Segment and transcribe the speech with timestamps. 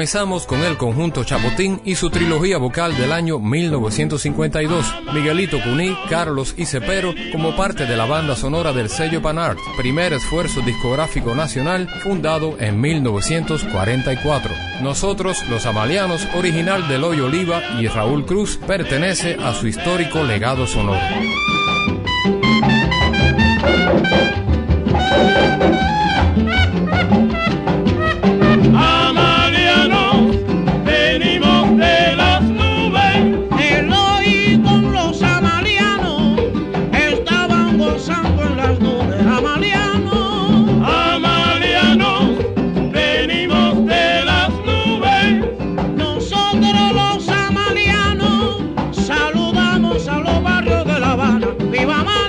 [0.00, 4.94] Comenzamos con el conjunto Chapotín y su trilogía vocal del año 1952.
[5.12, 10.14] Miguelito Cuní, Carlos y Cepero como parte de la banda sonora del sello Panart, primer
[10.14, 14.54] esfuerzo discográfico nacional fundado en 1944.
[14.80, 20.66] Nosotros, los Amalianos, original de Loy Oliva y Raúl Cruz, pertenece a su histórico legado
[20.66, 20.98] sonoro.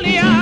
[0.04, 0.41] Años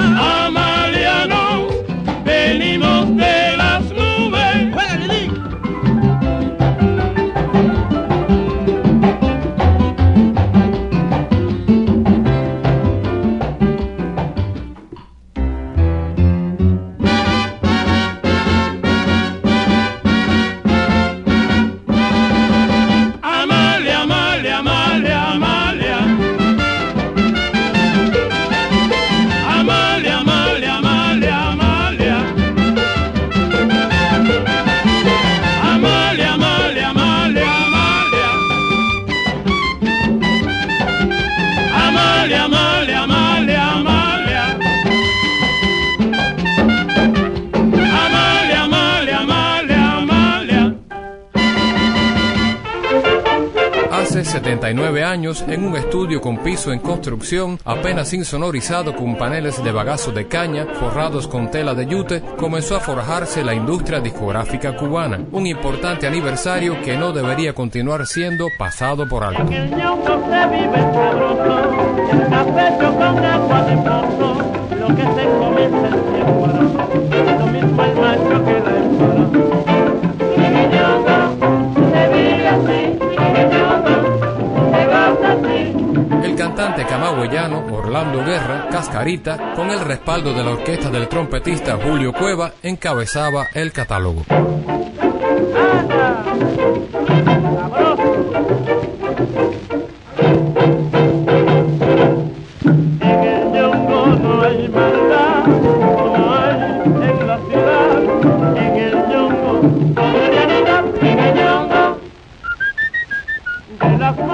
[57.66, 62.80] apenas insonorizado con paneles de bagazo de caña forrados con tela de yute, comenzó a
[62.80, 69.24] forjarse la industria discográfica cubana, un importante aniversario que no debería continuar siendo pasado por
[69.24, 69.46] alto.
[86.60, 92.52] Cantante camagüeyano Orlando Guerra, Cascarita, con el respaldo de la orquesta del trompetista Julio Cueva,
[92.62, 94.26] encabezaba el catálogo.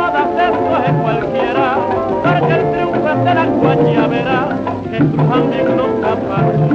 [0.06, 1.78] moda se coge cualquiera,
[2.24, 4.40] porque el triunfo de la guayabera
[4.92, 6.66] es un negro capacho,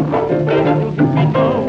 [0.51, 1.60] el chupito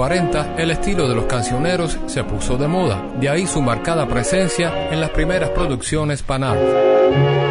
[0.00, 4.90] 40, el estilo de los cancioneros se puso de moda, de ahí su marcada presencia
[4.90, 7.49] en las primeras producciones Panart.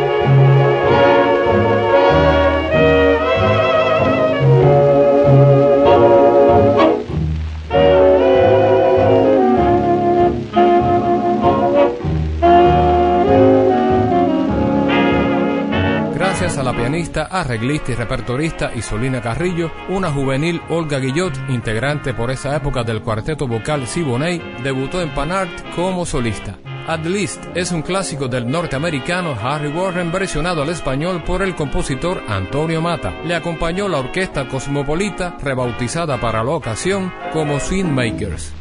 [16.99, 23.01] Pianista, arreglista y repertorista Isolina Carrillo, una juvenil Olga Guillot, integrante por esa época del
[23.01, 26.57] cuarteto vocal Siboney, debutó en Panart como solista.
[26.87, 32.21] At Least es un clásico del norteamericano Harry Warren versionado al español por el compositor
[32.27, 33.13] Antonio Mata.
[33.23, 38.53] Le acompañó la orquesta cosmopolita, rebautizada para la ocasión como Swing Makers.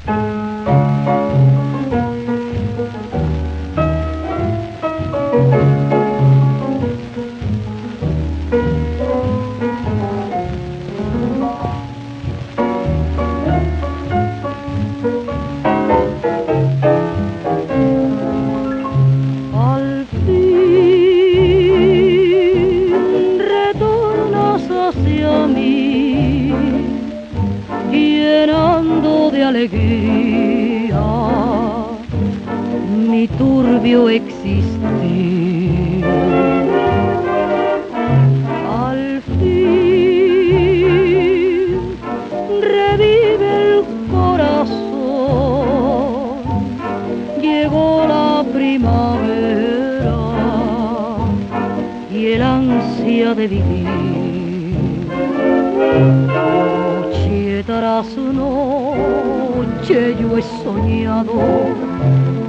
[59.98, 61.32] Yo he soñado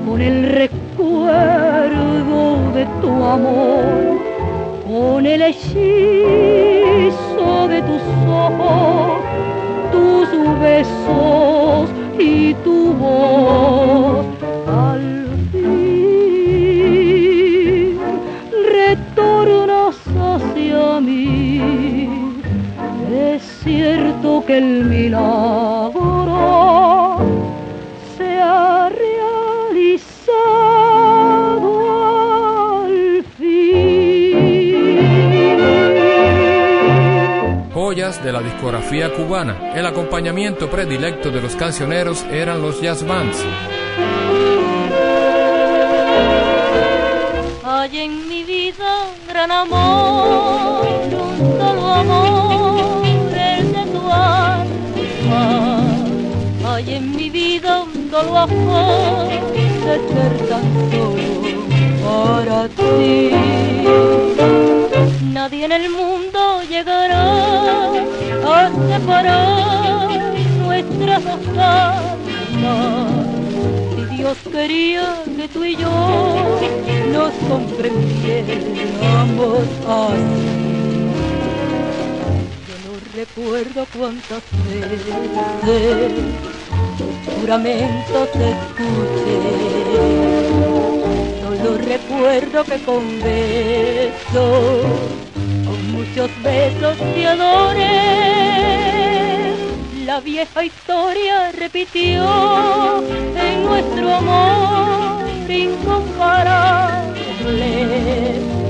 [0.05, 1.31] con el recuerdo
[2.75, 4.19] de tu amor,
[4.87, 5.79] con el hechizo
[7.67, 9.23] de tus ojos,
[9.91, 10.29] tus
[10.59, 14.27] besos y tu voz.
[14.67, 17.97] Al fin
[18.71, 22.07] retornas hacia mí.
[23.11, 25.58] Es cierto que el milagro
[38.29, 39.73] de la discografía cubana.
[39.73, 43.43] El acompañamiento predilecto de los cancioneros eran los jazz bands.
[47.63, 55.83] Hay en mi vida gran amor, un solo amor, el de tu alma.
[56.67, 61.17] Hay en mi vida un solo amor de ser tan solo
[62.05, 63.31] para ti.
[65.33, 66.18] Nadie en el mundo
[66.79, 67.91] llegará
[68.45, 70.09] a separar
[70.59, 73.11] nuestras dos almas.
[73.95, 75.89] Si Dios quería que tú y yo
[77.11, 80.47] nos comprendiéramos así.
[82.67, 86.11] Yo no recuerdo cuántas veces
[87.39, 89.39] juramentos escuché.
[91.41, 94.85] Solo recuerdo que con besos,
[96.09, 97.89] muchos besos te adoré
[100.05, 103.03] la vieja historia repitió
[103.35, 107.05] en nuestro amor incomparable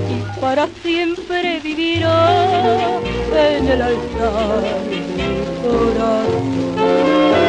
[0.10, 3.00] y para siempre vivirá
[3.34, 7.49] en el altar de mi corazón.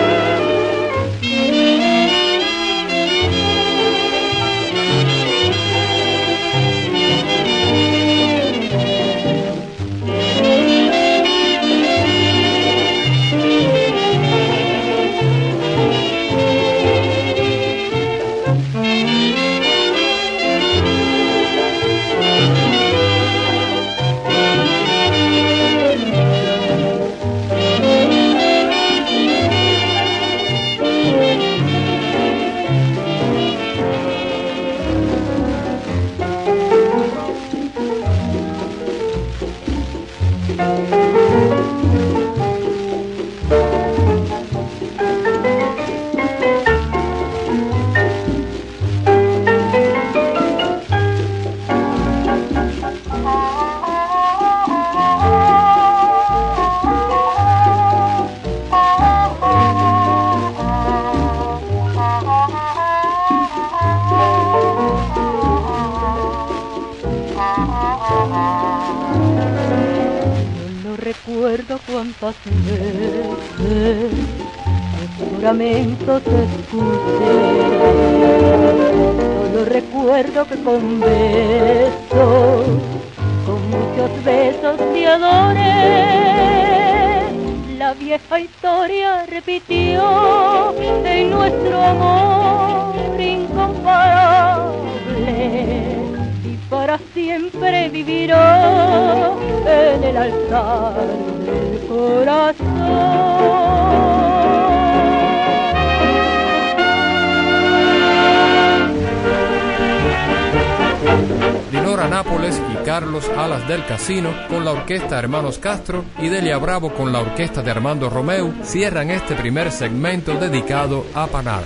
[113.01, 117.63] Carlos Alas del Casino con la orquesta Hermanos Castro y Delia Bravo con la orquesta
[117.63, 121.65] de Armando Romeu cierran este primer segmento dedicado a Panar.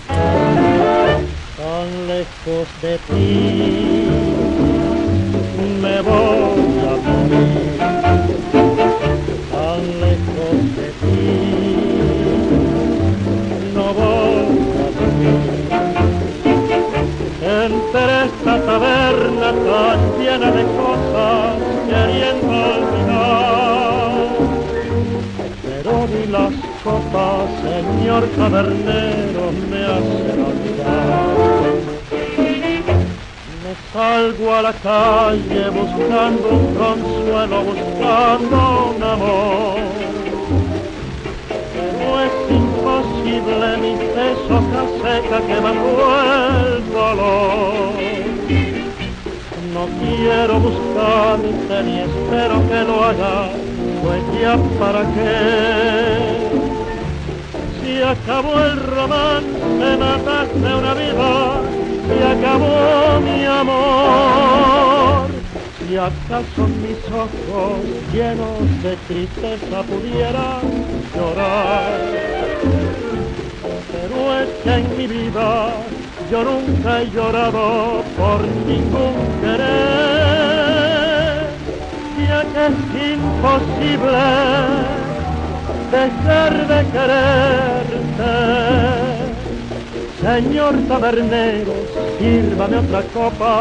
[20.39, 21.57] De cosas
[21.89, 24.11] queriendo olvidar,
[25.63, 31.35] pero ni las copas, señor tabernero, me hacen olvidar.
[33.63, 39.79] Me salgo a la calle buscando un consuelo, buscando un amor.
[41.75, 44.57] Pero es imposible mi peso
[45.01, 45.95] seca que mató
[46.27, 48.14] el dolor.
[49.85, 53.51] No quiero buscarte ni espero que lo haga,
[54.03, 56.49] pues ya para qué.
[57.83, 61.61] Si acabó el romance, mataste una vida
[62.09, 65.29] y acabó mi amor.
[65.79, 70.63] Si acaso mis ojos llenos de tristeza pudieran
[71.15, 72.01] llorar.
[73.93, 75.73] Pero es que en mi vida
[76.31, 79.75] yo nunca he llorado por ningún querer.
[82.29, 82.79] Ya que es
[83.13, 84.25] imposible
[85.91, 88.33] dejar de quererte.
[90.21, 91.75] Señor tabernero,
[92.19, 93.55] sírvame otra copa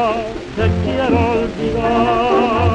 [0.55, 2.72] que quiero olvidar.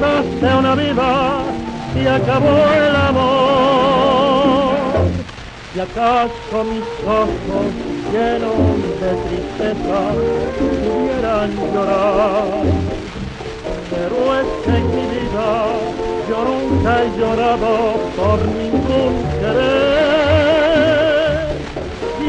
[0.00, 1.42] Mataste una vida
[1.94, 4.74] y acabó el amor.
[5.74, 7.66] Y acaso mis ojos
[8.12, 8.58] llenos
[9.00, 10.00] de tristeza
[10.58, 12.64] pudieran llorar.
[13.90, 15.50] Pero es en mi vida
[16.28, 17.72] yo nunca he llorado
[18.16, 20.80] por ningún querer.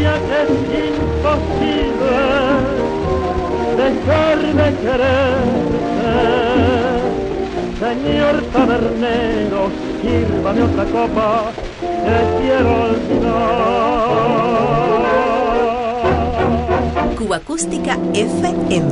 [0.01, 0.51] Ya que es
[0.90, 2.16] imposible
[3.78, 6.50] dejar de quererte.
[7.91, 9.67] Señor tabernero,
[10.01, 13.31] sírvame otra copa que quiero olvidar.
[17.17, 18.91] Cuba Acústica FM.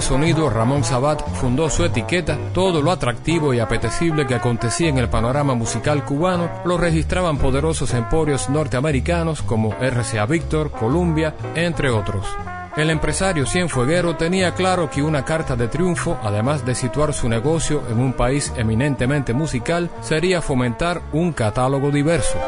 [0.00, 5.08] Sonido, Ramón Sabat fundó su etiqueta, todo lo atractivo y apetecible que acontecía en el
[5.08, 12.26] panorama musical cubano lo registraban poderosos emporios norteamericanos como RCA Victor, Columbia, entre otros.
[12.76, 17.82] El empresario Cienfueguero tenía claro que una carta de triunfo, además de situar su negocio
[17.90, 22.38] en un país eminentemente musical, sería fomentar un catálogo diverso.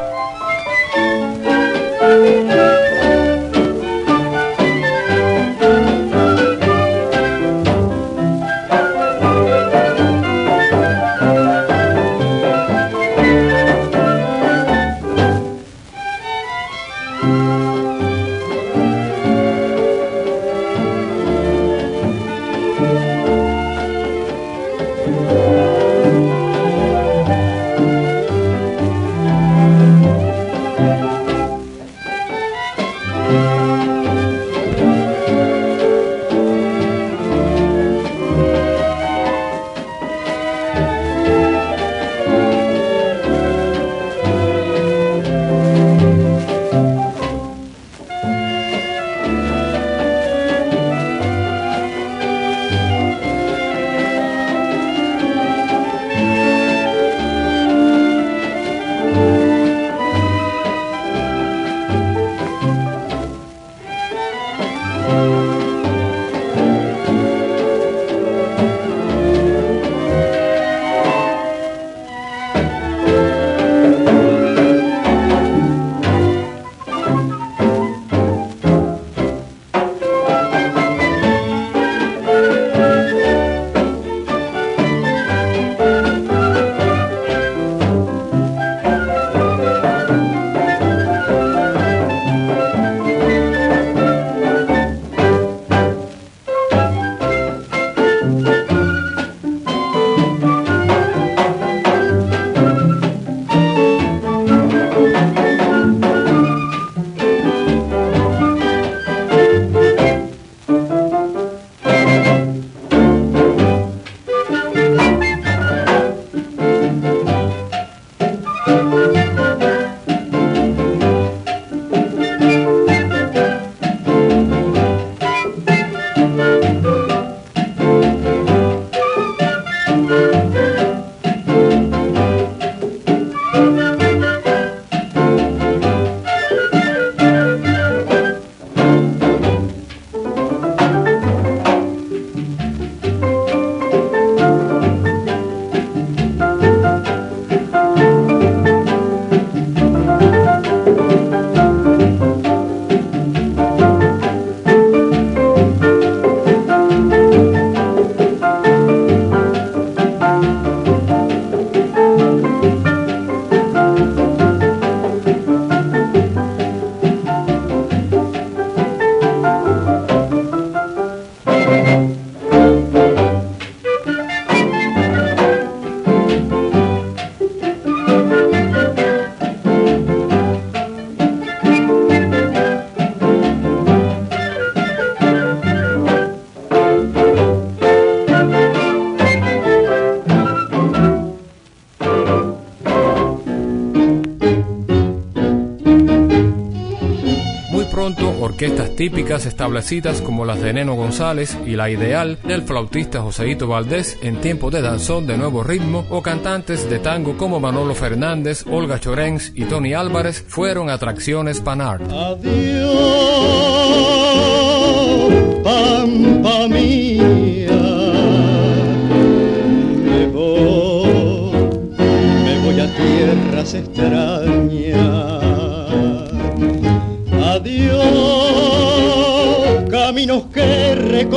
[199.03, 204.41] Típicas establecidas como las de Neno González y la ideal del flautista Joseito Valdés en
[204.41, 209.51] tiempo de danzón de nuevo ritmo o cantantes de tango como Manolo Fernández, Olga Chorens
[209.57, 212.09] y Tony Álvarez fueron atracciones panart.
[212.12, 213.43] Adiós.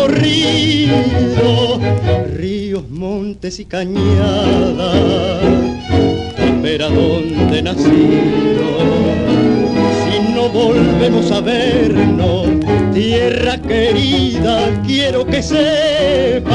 [0.07, 1.79] Recorrido,
[2.35, 4.97] ríos, montes y cañadas,
[6.61, 8.67] pero donde nacido,
[10.03, 12.47] si no volvemos a vernos,
[12.93, 16.51] tierra querida, que sepas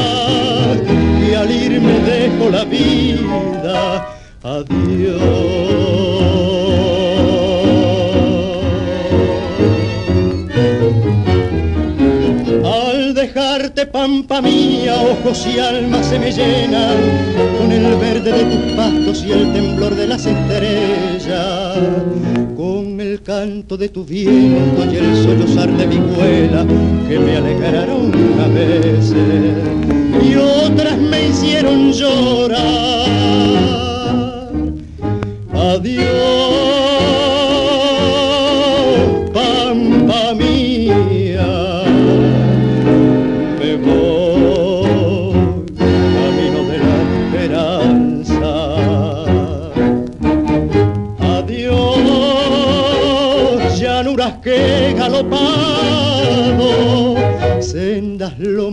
[1.19, 4.07] que al irme dejo la vida.
[4.43, 5.80] Adiós.
[14.51, 16.97] Mía, ojos y alma se me llenan
[17.57, 21.77] con el verde de tus pastos y el temblor de las estrellas,
[22.55, 26.65] con el canto de tu viento y el sollozar de mi vuela
[27.07, 29.13] que me alegraron a veces
[30.23, 31.80] y otras me hicieron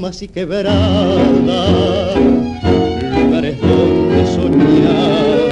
[0.09, 0.77] lomas y quebradas,
[2.17, 5.51] lugares donde he soñado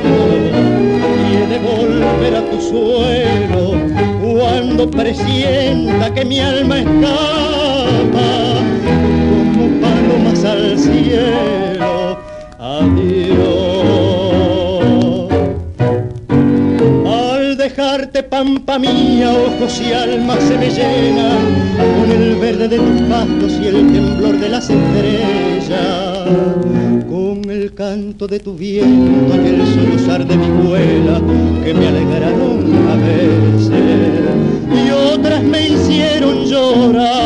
[1.29, 3.75] y he volver a tu suelo
[4.23, 8.29] cuando presienta que mi alma escapa
[9.29, 11.96] como palomas al cielo.
[18.93, 21.39] Mía, ojos y alma se me llenan
[22.01, 26.29] con el verde de tus pastos y el temblor de las estrellas,
[27.09, 31.21] con el canto de tu viento y el sollozar de mi vuela
[31.65, 33.71] que me alegraron a veces
[34.87, 37.26] y otras me hicieron llorar.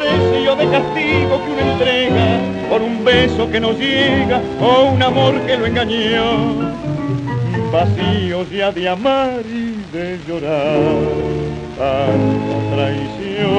[0.00, 5.38] precio de castigo que uno entrega por un beso que no llega o un amor
[5.46, 6.72] que lo engañó.
[7.70, 10.80] Vacíos ya de amar y de llorar
[11.76, 13.50] tanta traición.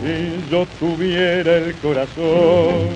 [0.00, 2.88] Si yo tuviera el corazón,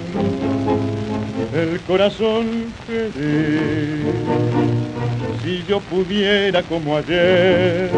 [1.53, 4.15] el corazón feliz,
[5.43, 7.91] si yo pudiera como ayer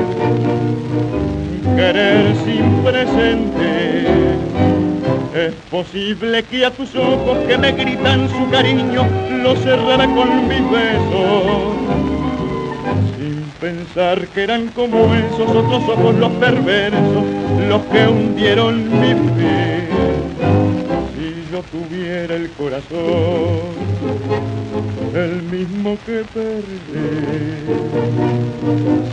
[1.76, 4.06] querer sin presente.
[5.35, 9.06] Es posible que a tus ojos que me gritan su cariño
[9.42, 11.76] lo cerrara con mis besos.
[13.16, 17.24] Sin pensar que eran como esos otros ojos los perversos,
[17.68, 19.88] los que hundieron mi fe.
[21.14, 24.59] Si yo tuviera el corazón,
[25.14, 26.80] el mismo que perdí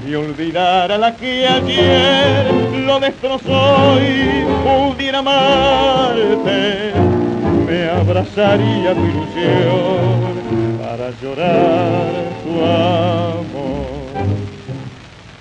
[0.05, 2.45] si olvidara la que ayer
[2.85, 6.93] lo destrozó y pudiera amarte,
[7.65, 12.11] me abrazaría tu ilusión para llorar
[12.43, 13.97] tu amor.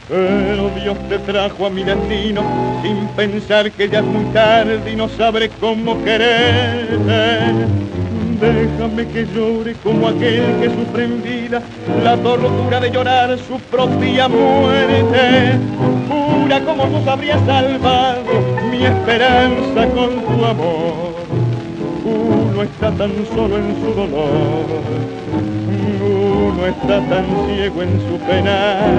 [0.09, 2.43] Pero Dios te trajo a mi destino
[2.83, 8.06] sin pensar que ya es muy tarde y no sabré cómo quererte.
[8.41, 11.63] Déjame que llore como aquel que sufre en vida
[12.05, 15.59] la tortura de llorar su propia muerte.
[16.07, 18.25] Pura como tú habrías salvado
[18.71, 21.15] mi esperanza con tu amor.
[22.05, 24.67] Uno está tan solo en su dolor,
[26.03, 28.91] uno está tan ciego en su penar.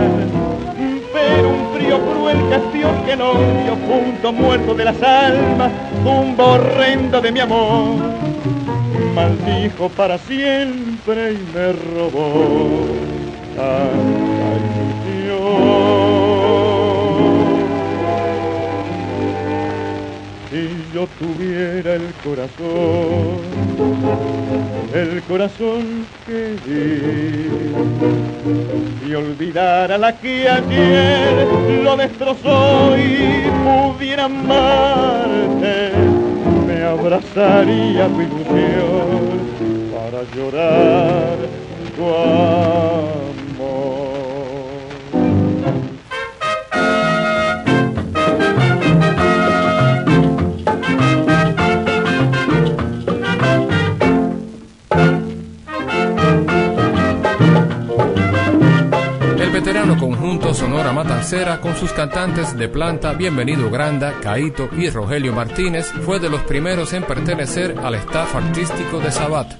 [1.13, 5.71] Pero un frío cruel castión que no dio punto muerto de las almas,
[6.03, 8.16] un horrendo de mi amor
[9.17, 12.85] maldijo para siempre y me robó
[13.55, 15.57] tanta ilusión.
[20.51, 20.61] Si
[20.93, 23.41] yo tuviera el corazón
[24.93, 27.49] el corazón que di
[29.07, 31.47] y olvidar a la que ayer
[31.83, 36.06] lo destrozó y pudiera amarte
[36.87, 39.39] abrazaría tu ilusión
[39.91, 41.37] para llorar
[41.95, 43.36] tu amor
[60.77, 66.29] Sonora Matancera con sus cantantes de planta Bienvenido Granda, Caito y Rogelio Martínez fue de
[66.29, 69.55] los primeros en pertenecer al staff artístico de Sabat.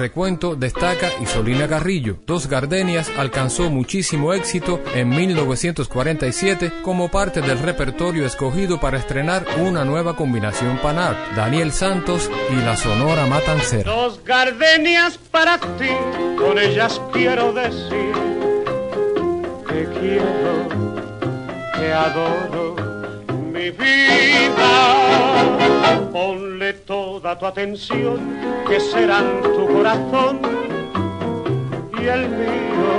[0.00, 2.16] Recuento destaca Isolina Garrillo.
[2.26, 9.84] Dos Gardenias alcanzó muchísimo éxito en 1947 como parte del repertorio escogido para estrenar una
[9.84, 13.92] nueva combinación Panart, Daniel Santos y la Sonora Matancera.
[13.92, 15.90] Dos Gardenias para ti,
[16.38, 18.14] con ellas quiero decir
[19.68, 20.68] que quiero,
[21.74, 22.74] que adoro
[23.52, 24.70] mi vida.
[26.10, 28.18] Ponle toda tu atención,
[28.66, 30.40] que serán tu corazón
[32.02, 32.90] y el mío.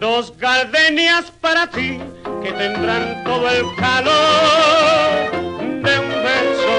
[0.00, 2.00] Dos gardenias para ti,
[2.42, 6.74] que tendrán todo el calor de un beso.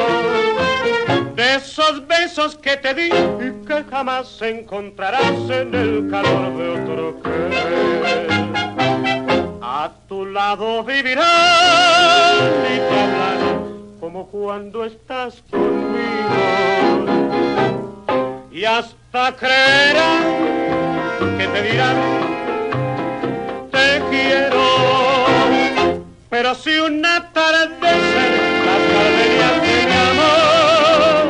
[1.36, 7.21] De esos besos que te di y que jamás encontrarás en el calor de otro
[7.21, 8.28] querer.
[9.62, 12.41] A tu lado vivirás
[12.74, 13.64] y te
[14.06, 15.98] como cuando estás conmigo.
[18.52, 20.24] Y hasta creerás
[21.39, 21.98] que te dirán,
[23.72, 24.63] te quiero.
[26.30, 31.24] Pero si una tarde las gardenias de mi amor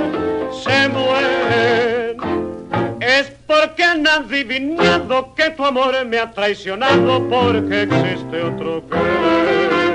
[0.61, 2.17] se mueren,
[2.99, 9.94] es porque han adivinado que tu amor me ha traicionado porque existe otro que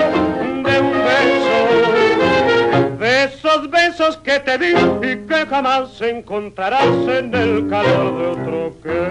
[4.17, 9.07] que te di y que jamás encontrarás en el calor de otro que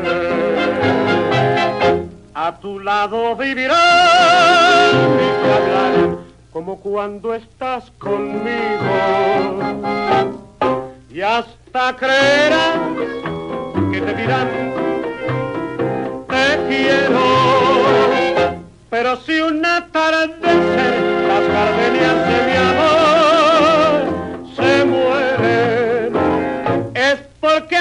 [2.35, 6.19] a tu lado vivirás y hablarán
[6.53, 8.51] como cuando estás conmigo.
[11.13, 12.97] Y hasta creerán
[13.93, 14.49] que te dirán
[16.29, 17.61] te quiero
[18.91, 22.57] pero si una atardecer las gardenias de mi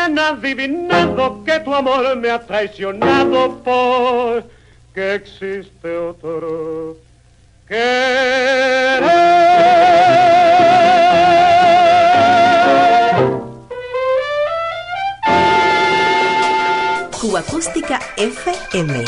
[0.09, 4.43] han adivinado que tu amor me ha traicionado por
[4.93, 6.97] que existe otro
[7.67, 9.03] querer.
[17.21, 19.05] Cuba Acústica FM.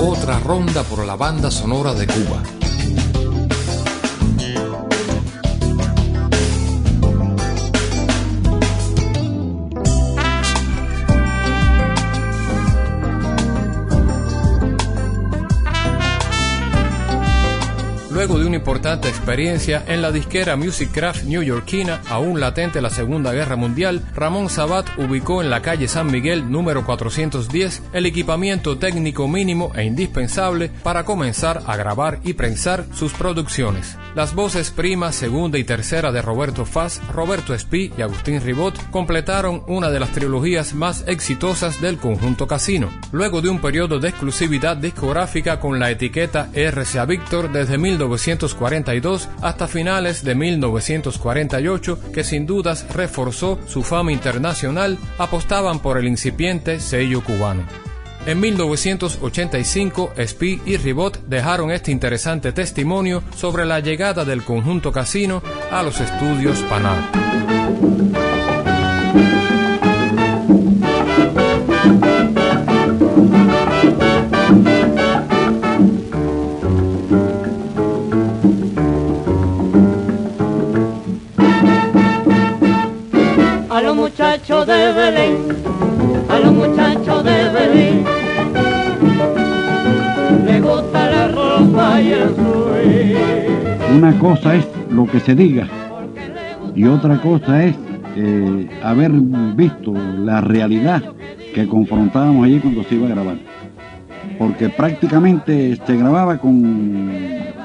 [0.00, 2.59] Otra ronda por la banda sonora de Cuba.
[18.20, 23.32] Luego de una importante experiencia en la disquera Music Craft newyorkina, aún latente la Segunda
[23.32, 29.26] Guerra Mundial, Ramón Sabat ubicó en la calle San Miguel número 410 el equipamiento técnico
[29.26, 33.96] mínimo e indispensable para comenzar a grabar y prensar sus producciones.
[34.14, 39.62] Las voces prima, segunda y tercera de Roberto Faz, Roberto Espí y Agustín Ribot completaron
[39.66, 42.90] una de las trilogías más exitosas del conjunto Casino.
[43.12, 47.78] Luego de un periodo de exclusividad discográfica con la etiqueta RCA Victor desde
[48.10, 56.08] 1942 hasta finales de 1948, que sin dudas reforzó su fama internacional, apostaban por el
[56.08, 57.62] incipiente sello cubano.
[58.26, 65.42] En 1985, Spee y Ribot dejaron este interesante testimonio sobre la llegada del conjunto casino
[65.70, 67.10] a los estudios Panal.
[93.94, 95.66] Una cosa es lo que se diga
[96.74, 97.74] y otra cosa es
[98.16, 101.02] eh, haber visto la realidad
[101.54, 103.36] que confrontábamos allí cuando se iba a grabar.
[104.38, 107.02] Porque prácticamente se grababa con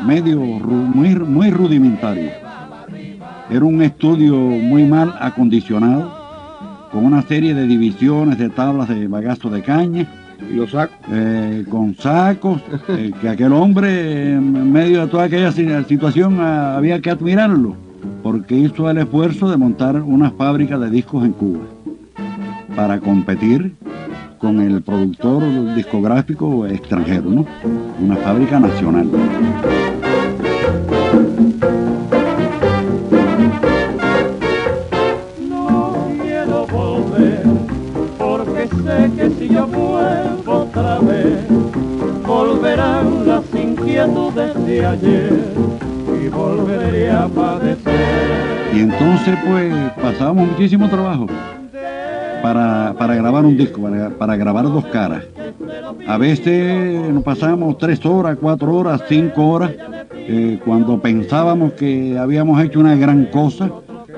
[0.06, 2.32] medio ru- muy, muy rudimentario.
[3.50, 6.12] Era un estudio muy mal acondicionado,
[6.92, 10.08] con una serie de divisiones de tablas de bagazo de caña.
[10.54, 10.96] Los sacos.
[11.12, 16.78] eh, con sacos, eh, que aquel hombre en medio de toda aquella si- situación ah,
[16.78, 17.76] había que admirarlo,
[18.24, 21.62] porque hizo el esfuerzo de montar una fábrica de discos en Cuba
[22.76, 23.74] para competir
[24.40, 27.46] con el productor discográfico extranjero, ¿no?
[28.02, 29.08] Una fábrica nacional.
[48.74, 51.28] Y entonces pues pasábamos muchísimo trabajo
[52.42, 53.82] para, para grabar un disco,
[54.18, 55.24] para, grabar dos caras.
[56.08, 59.72] A veces nos pasábamos tres horas, cuatro horas, cinco horas,
[60.14, 63.70] eh, cuando pensábamos que habíamos hecho una gran cosa,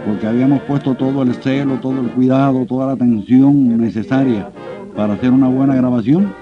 [0.06, 4.50] porque habíamos puesto todo el celo, todo el cuidado, toda la atención necesaria
[4.96, 6.34] para hacer una buena grabación.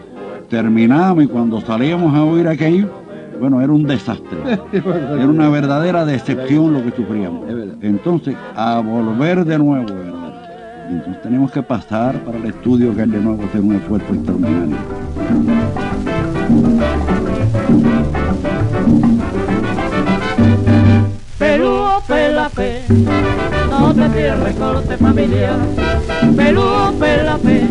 [0.50, 3.05] Terminamos y cuando salíamos a oír aquello,
[3.40, 4.38] bueno, era un desastre.
[4.72, 7.44] Era una verdadera decepción lo que sufríamos.
[7.82, 10.16] Entonces, a volver de nuevo, ¿verdad?
[10.90, 14.78] Entonces tenemos que pasar para el estudio que es de nuevo hacer un esfuerzo extraordinario.
[21.40, 22.82] Pelúo, pelape,
[23.70, 25.58] no te pierdes corte familiar.
[26.36, 27.64] Pelúo, pelape,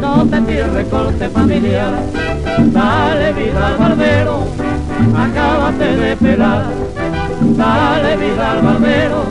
[0.00, 1.92] no te pierdes corte familiar.
[2.72, 4.46] Dale vida al barbero,
[5.16, 6.64] acábate de pelar.
[7.56, 9.24] Dale vida al barbero,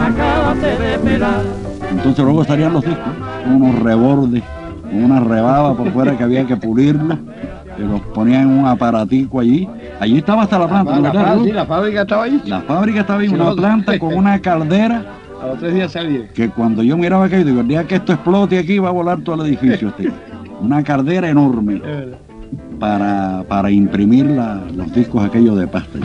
[0.00, 1.42] acábate de pelar.
[1.90, 3.04] Entonces luego estarían los discos,
[3.46, 4.42] unos rebordes,
[4.92, 7.18] una rebaba por fuera que había que pulirlo,
[7.76, 9.68] que los ponían en un aparatico allí.
[10.00, 12.42] Allí estaba hasta la planta, ¿no, La, sí, la fábrica estaba ahí.
[12.46, 15.02] La fábrica estaba ahí, Sí, una no, planta con una caldera
[15.42, 16.28] A los tres días salía.
[16.28, 19.20] que cuando yo miraba aquello, digo, el día que esto explote aquí va a volar
[19.20, 19.88] todo el edificio.
[19.88, 20.10] Este.
[20.60, 21.82] Una caldera enorme.
[22.84, 25.98] Para, para imprimir la- los discos aquellos de pasta.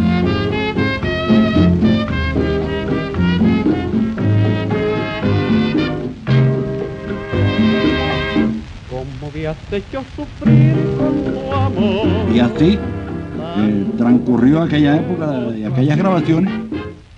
[8.90, 12.08] Como me has hecho sufrir con tu amor.
[12.34, 12.78] Y así
[13.58, 16.52] eh, transcurrió aquella época y aquellas grabaciones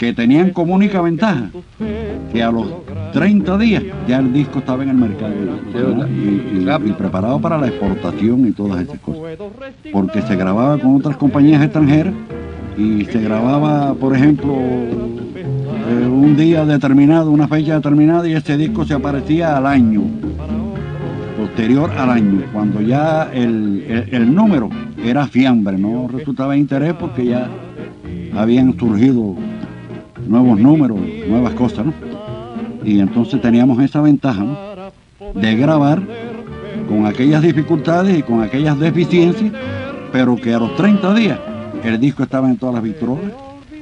[0.02, 1.52] que tenían como única ventaja
[2.34, 2.66] que a los
[3.14, 5.32] 30 días ya el disco estaba en el mercado
[5.72, 6.08] ¿verdad?
[6.10, 9.22] y, y- y preparado para la exportación y todas esas cosas.
[9.94, 12.16] Porque se grababa con otras compañías extranjeras
[12.80, 18.84] y se grababa, por ejemplo, eh, un día determinado, una fecha determinada y ese disco
[18.86, 20.02] se aparecía al año,
[21.38, 24.68] posterior al año, cuando ya el, el- el número
[25.06, 27.48] era fiambre, no resultaba de interés porque ya
[28.36, 29.36] habían surgido
[30.28, 31.94] nuevos números, nuevas cosas, ¿no?
[32.84, 34.58] Y entonces teníamos esa ventaja, ¿no?
[35.34, 36.02] De grabar
[36.88, 39.52] con aquellas dificultades y con aquellas deficiencias,
[40.12, 41.40] pero que a los 30 días
[41.84, 43.32] el disco estaba en todas las victorias,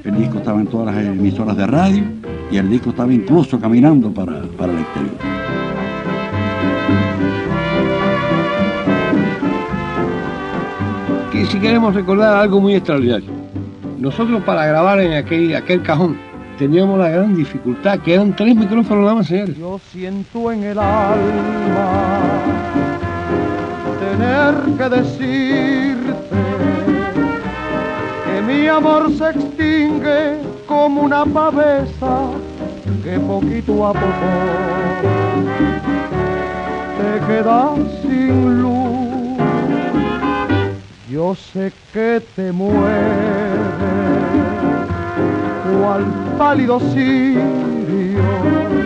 [0.04, 2.04] el disco estaba en todas las emisoras de radio
[2.52, 5.40] y el disco estaba incluso caminando para, para el exterior.
[11.50, 13.32] Si queremos recordar algo muy extraordinario.
[13.98, 16.16] Nosotros para grabar en aquel, aquel cajón
[16.60, 19.58] teníamos la gran dificultad que eran tres micrófonos nada más, señores.
[19.58, 22.20] Yo siento en el alma
[24.02, 26.38] tener que decirte
[28.26, 32.32] que mi amor se extingue como una pavesa
[33.06, 34.30] que poquito a poco
[36.98, 39.38] te quedas sin luz.
[41.10, 44.29] Yo sé que te mueres
[45.78, 46.06] cual
[46.38, 47.42] pálido cirio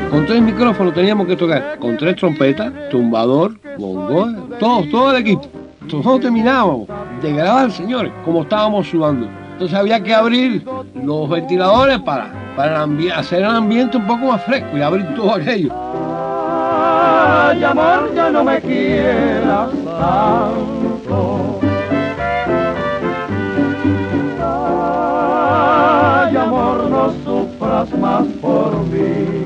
[0.09, 5.43] Con tres micrófonos teníamos que tocar, con tres trompetas, tumbador, bongo, todos, todo el equipo.
[5.81, 6.87] Nosotros terminábamos
[7.21, 9.27] de grabar, señores, como estábamos sudando.
[9.53, 10.65] Entonces había que abrir
[10.95, 12.83] los ventiladores para, para
[13.15, 15.71] hacer el ambiente un poco más fresco y abrir todo aquello.
[17.49, 19.69] Ay, amor, ya no me quieras.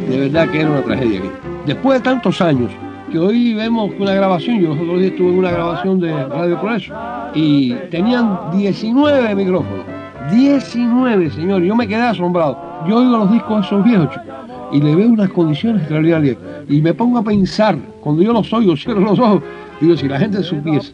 [0.09, 1.29] De verdad que era una tragedia aquí.
[1.65, 2.71] Después de tantos años,
[3.09, 6.59] que hoy vemos una grabación, yo los otros días estuve en una grabación de Radio
[6.59, 6.93] Progreso,
[7.33, 9.85] y tenían 19 micrófonos.
[10.31, 11.61] 19, señor.
[11.63, 12.57] Yo me quedé asombrado.
[12.85, 14.27] Yo oigo los discos esos viejos, chicos,
[14.73, 16.37] y le veo unas condiciones extraordinarias.
[16.67, 19.41] Y me pongo a pensar, cuando yo los oigo, cierro los ojos,
[19.79, 20.91] digo, si la gente supiese,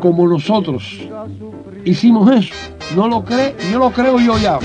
[0.00, 1.00] como nosotros
[1.84, 2.54] hicimos eso,
[2.94, 4.58] no lo cree, yo lo creo yo ya.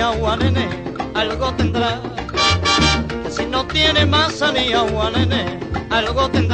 [0.00, 2.00] Algo tendrá.
[3.30, 5.58] Si no tiene masa ni agua, nene,
[5.90, 6.45] algo tendrá.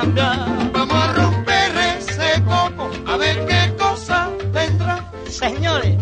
[0.00, 5.04] Vamos a romper ese coco, a ver qué cosa tendrá.
[5.28, 5.96] Señores,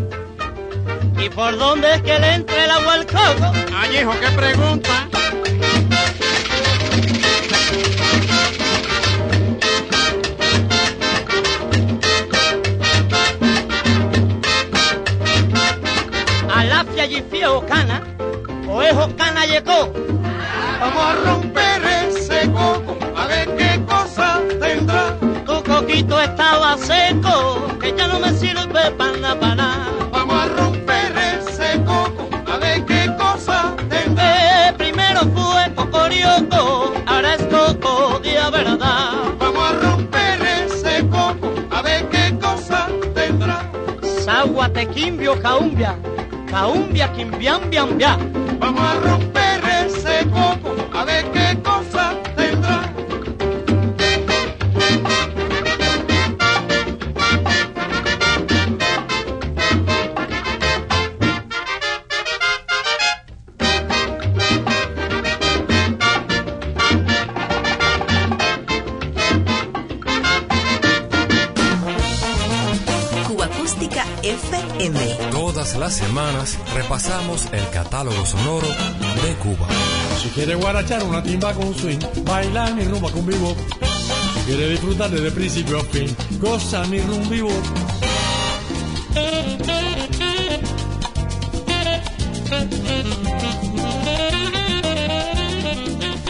[1.19, 3.53] ¿y por dónde es que le entra el agua al coco?
[3.75, 5.09] Ay, hijo, qué pregunta.
[16.55, 18.03] A la Alafia y fiejo cana,
[18.69, 19.91] o es cana y coco.
[20.81, 21.46] Vamos a romper
[26.37, 29.87] estaba seco, que ya no me sirve para nada, para nada.
[30.13, 34.69] Vamos a romper ese coco, a ver qué cosa tendrá.
[34.69, 39.13] Eh, primero fue cocorioco, ahora es coco de verdad.
[39.39, 43.71] Vamos a romper ese coco, a ver qué cosa tendrá.
[44.23, 45.97] Saguatequimbio caumbia,
[46.51, 48.19] caumbia quimbiambiambia.
[48.61, 49.36] Vamos a romper
[76.75, 79.67] repasamos el catálogo sonoro de Cuba.
[80.23, 83.57] Si quieres guarachar una timba con swing, bailar mi rumba con vivo.
[84.35, 87.51] Si quieres disfrutar desde principio a fin, goza mi rumba vivo.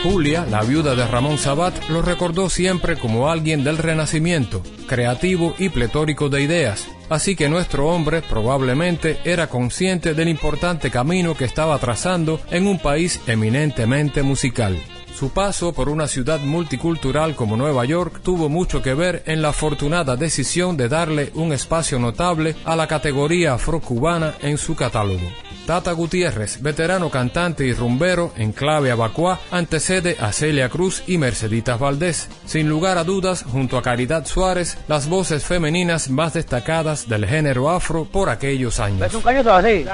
[0.03, 5.69] Julia, la viuda de Ramón Sabat, lo recordó siempre como alguien del Renacimiento, creativo y
[5.69, 6.87] pletórico de ideas.
[7.09, 12.79] Así que nuestro hombre probablemente era consciente del importante camino que estaba trazando en un
[12.79, 14.77] país eminentemente musical.
[15.17, 19.49] Su paso por una ciudad multicultural como Nueva York tuvo mucho que ver en la
[19.49, 25.27] afortunada decisión de darle un espacio notable a la categoría afrocubana en su catálogo.
[25.67, 31.81] Tata Gutiérrez, veterano cantante y rumbero en clave abacuá, antecede a Celia Cruz y Merceditas
[31.81, 32.29] Valdés.
[32.47, 37.69] Sin lugar a dudas, junto a Caridad Suárez, las voces femeninas más destacadas del género
[37.69, 39.01] afro por aquellos años.
[39.01, 39.85] ¿Ves un cañoto así?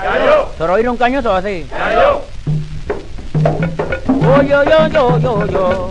[0.59, 1.66] ¿Pero oír un cañoto así?
[4.25, 5.91] Oh, yo, yo, yo, yo, yo.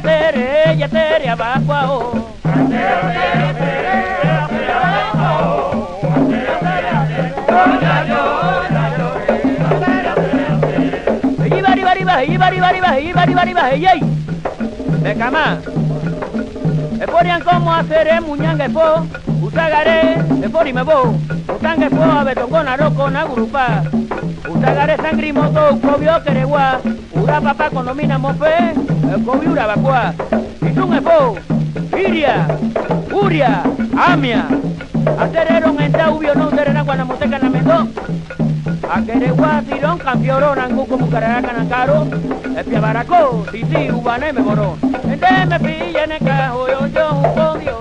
[0.00, 2.28] tere, ya tere abajo abajo.
[15.02, 15.58] Becama,
[17.00, 19.06] e ponían como hacer muñanga e po,
[19.40, 21.14] usagaré, e pori me bo,
[21.48, 23.82] utanga e po, abetocona, rocona, gurupa,
[24.48, 26.80] usagaré sangrimoto, ucobio, queregua,
[27.14, 28.74] ura papá, conomina, mofe,
[29.08, 30.12] eh, Coviura, Bacuá,
[30.60, 31.36] Itumepo,
[31.96, 32.46] Iria,
[33.10, 33.62] Uria,
[33.96, 34.46] Amia,
[35.18, 37.88] Aterero, Entá, Ubio, No, Terena, Guanamoteca, Namendó,
[38.90, 42.06] Aqueregua, Tirón, Campioro, Nanguco, Mucarará, Canancaro,
[42.54, 47.80] Espiabaracó, Titi, Ubané, Mejoró, Enteme, Pilla, en el Necajo, Yo, Yo, Codio,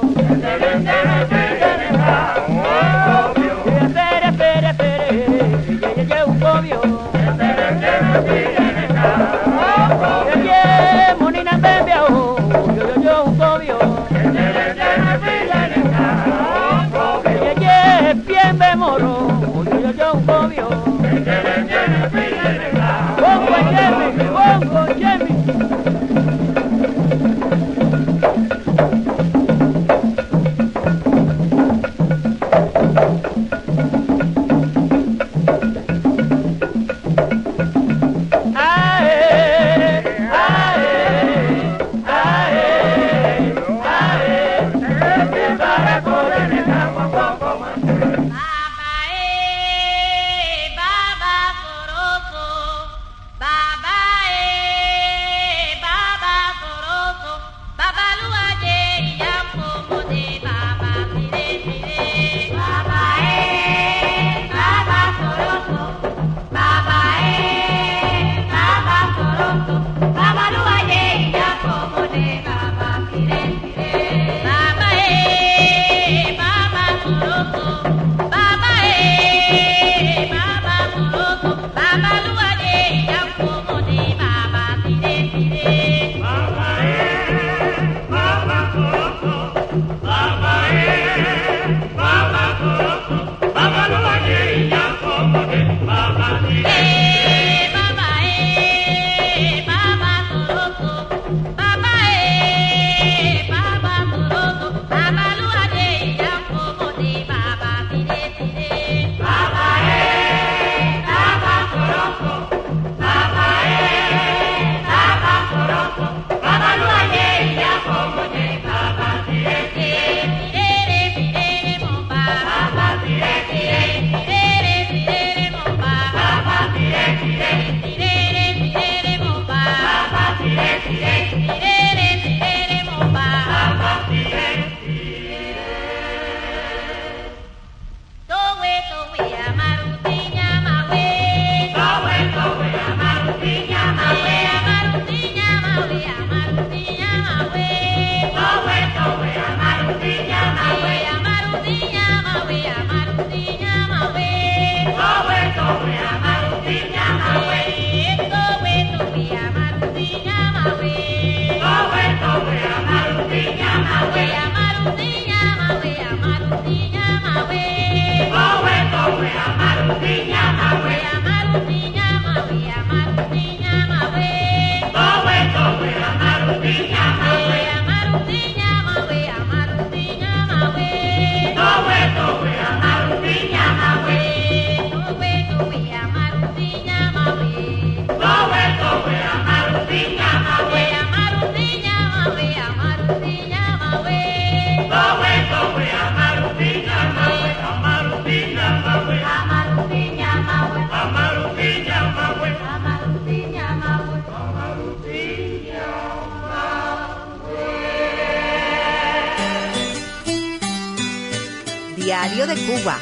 [212.78, 213.00] Cuba.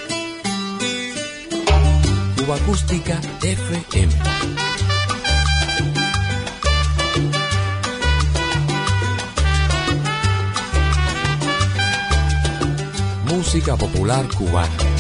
[2.38, 4.14] Cuba Acústica FM.
[13.28, 14.95] Música popular cubana.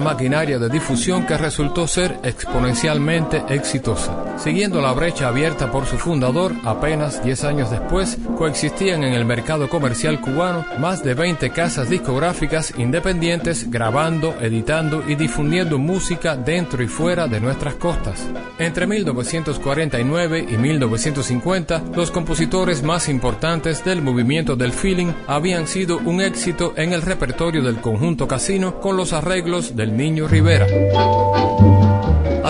[0.00, 4.29] Maquinaria de difusión que resultó ser exponencialmente exitosa.
[4.42, 9.68] Siguiendo la brecha abierta por su fundador, apenas 10 años después, coexistían en el mercado
[9.68, 16.88] comercial cubano más de 20 casas discográficas independientes grabando, editando y difundiendo música dentro y
[16.88, 18.30] fuera de nuestras costas.
[18.58, 26.22] Entre 1949 y 1950, los compositores más importantes del movimiento del feeling habían sido un
[26.22, 30.66] éxito en el repertorio del conjunto casino con los arreglos del Niño Rivera.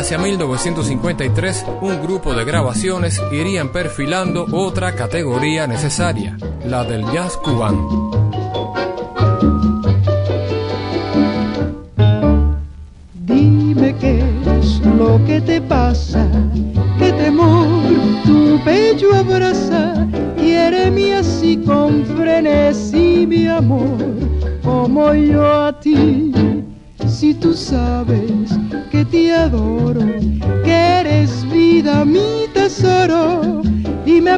[0.01, 8.11] Hacia 1953, un grupo de grabaciones irían perfilando otra categoría necesaria, la del jazz cubano.
[13.13, 14.25] Dime qué
[14.59, 16.27] es lo que te pasa,
[16.99, 17.69] qué temor
[18.25, 23.99] tu pecho abraza, quiere así con frenesí mi amor,
[24.65, 26.33] como yo a ti
[27.11, 28.49] si tú sabes
[28.91, 29.90] que te adoro,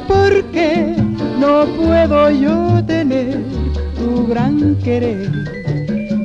[0.03, 0.97] dime por qué
[1.39, 3.39] no puedo yo tener
[3.97, 5.31] tu gran querer.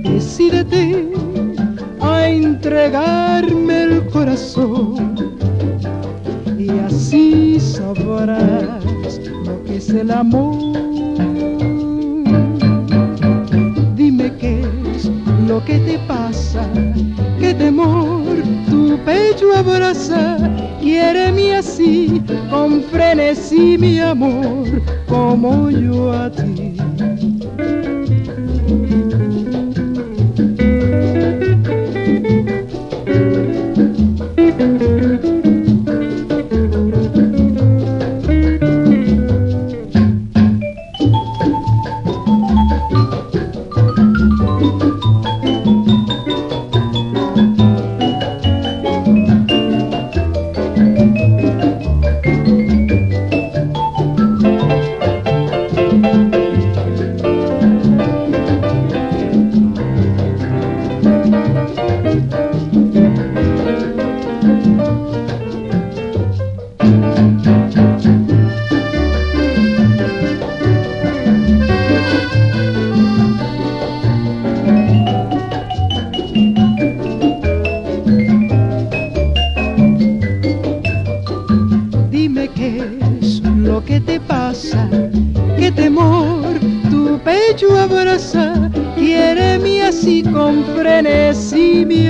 [0.03, 1.11] Decídete
[1.99, 5.15] a entregarme el corazón
[6.57, 10.77] y así sabrás lo que es el amor.
[15.65, 16.65] ¿Qué te pasa,
[17.41, 18.23] qué temor
[18.69, 20.36] tu pecho abraza,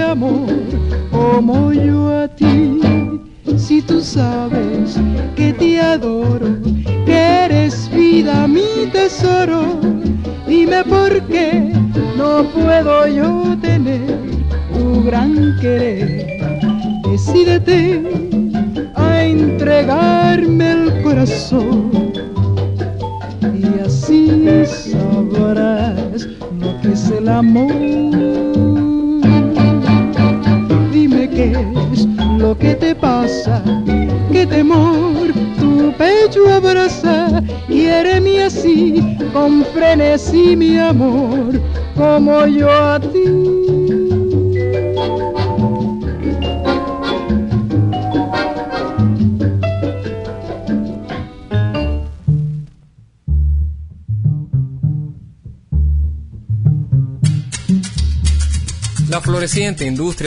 [0.07, 1.86] Decídete a entregarme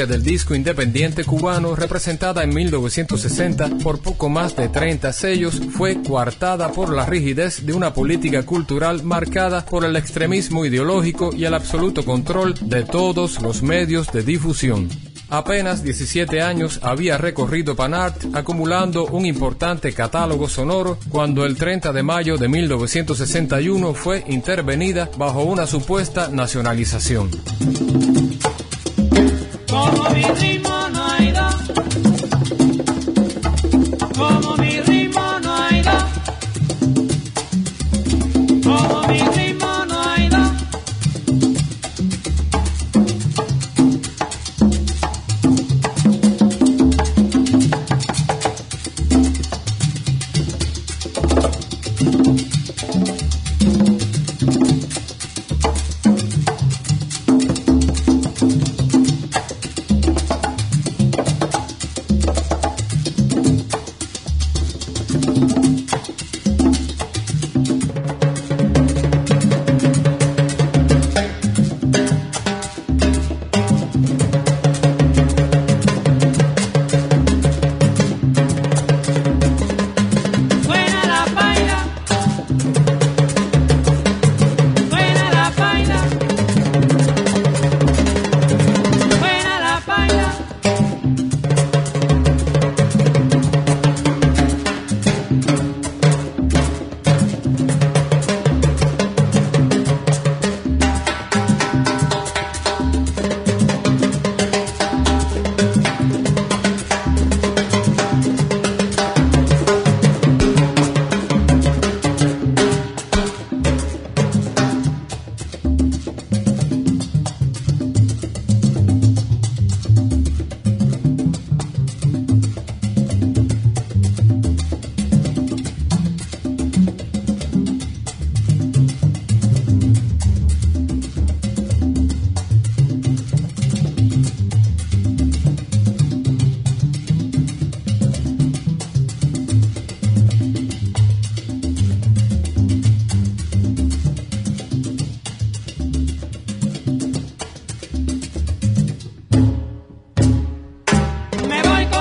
[0.07, 6.72] del disco independiente cubano, representada en 1960 por poco más de 30 sellos, fue coartada
[6.72, 12.05] por la rigidez de una política cultural marcada por el extremismo ideológico y el absoluto
[12.05, 14.88] control de todos los medios de difusión.
[15.30, 22.03] Apenas 17 años había recorrido Panart, acumulando un importante catálogo sonoro, cuando el 30 de
[22.03, 27.30] mayo de 1961 fue intervenida bajo una supuesta nacionalización.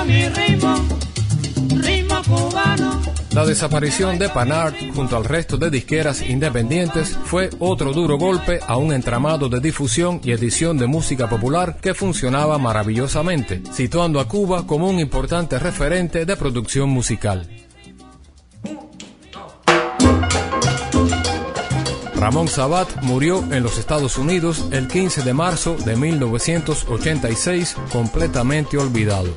[0.04, 0.74] Mi ritmo,
[1.82, 3.00] ritmo cubano.
[3.32, 8.76] La desaparición de Panart junto al resto de disqueras independientes fue otro duro golpe a
[8.76, 14.66] un entramado de difusión y edición de música popular que funcionaba maravillosamente, situando a Cuba
[14.66, 17.48] como un importante referente de producción musical.
[22.16, 29.34] Ramón Sabat murió en los Estados Unidos el 15 de marzo de 1986, completamente olvidado.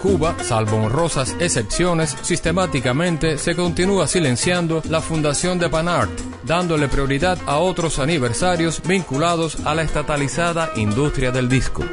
[0.00, 6.10] Cuba, salvo honrosas excepciones, sistemáticamente se continúa silenciando la fundación de Panart,
[6.44, 11.84] dándole prioridad a otros aniversarios vinculados a la estatalizada industria del disco.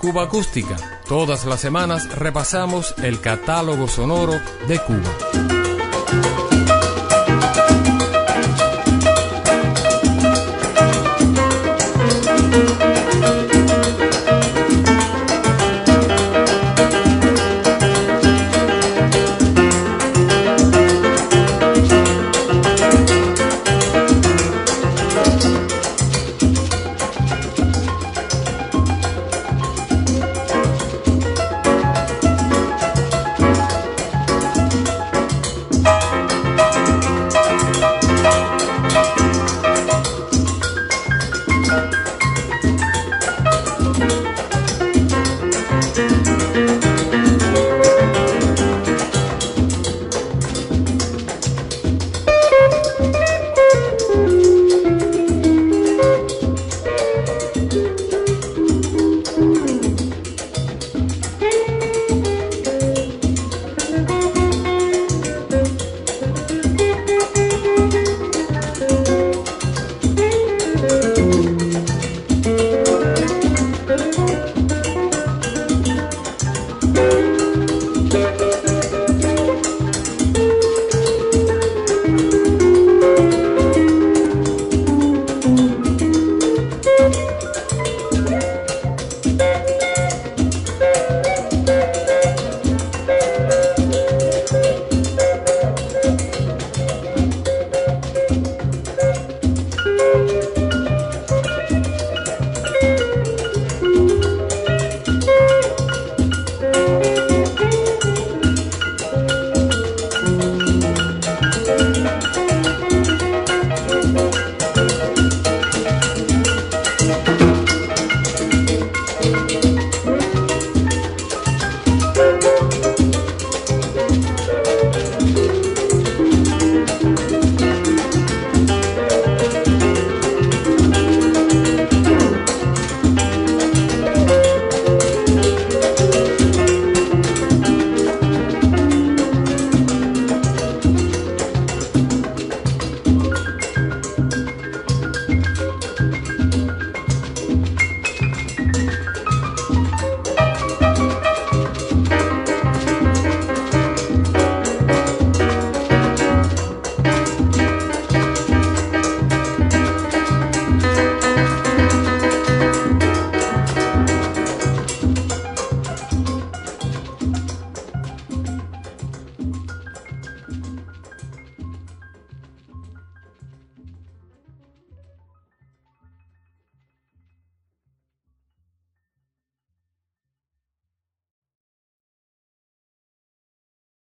[0.00, 0.76] Cuba Acústica.
[1.06, 5.79] Todas las semanas repasamos el catálogo sonoro de Cuba.